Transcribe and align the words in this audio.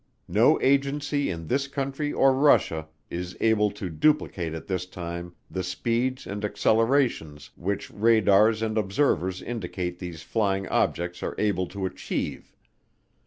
No 0.27 0.59
agency 0.61 1.29
in 1.29 1.45
this 1.45 1.67
country 1.67 2.11
or 2.11 2.33
Russia 2.33 2.87
is 3.11 3.37
able 3.39 3.69
to 3.73 3.87
duplicate 3.87 4.55
at 4.55 4.65
this 4.65 4.87
time 4.87 5.35
the 5.51 5.61
speeds 5.61 6.25
and 6.25 6.43
accelerations 6.43 7.51
which 7.55 7.91
radars 7.91 8.63
and 8.63 8.79
observers 8.79 9.43
indicate 9.43 9.99
these 9.99 10.23
flying 10.23 10.67
objects 10.69 11.21
are 11.21 11.35
able 11.37 11.67
to 11.67 11.85
achieve. 11.85 12.51